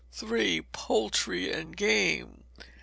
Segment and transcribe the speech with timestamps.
[0.71, 2.43] Poultry and Game.